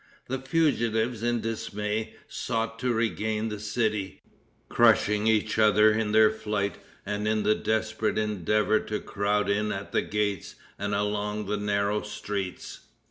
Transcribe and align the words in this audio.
The 0.27 0.39
fugitives, 0.39 1.21
in 1.21 1.41
dismay, 1.41 2.15
sought 2.27 2.79
to 2.79 2.91
regain 2.91 3.49
the 3.49 3.59
city, 3.59 4.23
crushing 4.67 5.27
each 5.27 5.59
other 5.59 5.91
in 5.91 6.11
their 6.11 6.31
flight 6.31 6.79
and 7.05 7.27
in 7.27 7.43
the 7.43 7.53
desperate 7.53 8.17
endeavor 8.17 8.79
to 8.79 8.99
crowd 8.99 9.47
in 9.47 9.71
at 9.71 9.91
the 9.91 10.01
gates 10.01 10.55
and 10.79 10.95
along 10.95 11.45
the 11.45 11.57
narrow 11.57 12.01
streets. 12.01 12.79